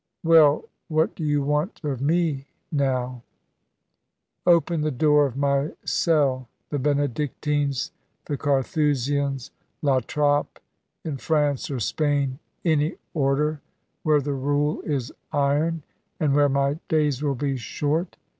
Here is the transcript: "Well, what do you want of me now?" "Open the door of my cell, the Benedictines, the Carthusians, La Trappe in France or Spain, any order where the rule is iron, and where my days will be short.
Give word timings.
"Well, 0.23 0.67
what 0.87 1.13
do 1.13 1.23
you 1.23 1.43
want 1.43 1.79
of 1.83 2.01
me 2.01 2.47
now?" 2.71 3.21
"Open 4.47 4.81
the 4.81 4.89
door 4.89 5.27
of 5.27 5.37
my 5.37 5.73
cell, 5.85 6.49
the 6.71 6.79
Benedictines, 6.79 7.91
the 8.25 8.35
Carthusians, 8.35 9.51
La 9.83 9.99
Trappe 9.99 10.57
in 11.03 11.17
France 11.17 11.69
or 11.69 11.79
Spain, 11.79 12.39
any 12.65 12.95
order 13.13 13.61
where 14.01 14.21
the 14.21 14.33
rule 14.33 14.81
is 14.81 15.11
iron, 15.31 15.83
and 16.19 16.33
where 16.33 16.49
my 16.49 16.79
days 16.87 17.21
will 17.21 17.35
be 17.35 17.55
short. 17.55 18.17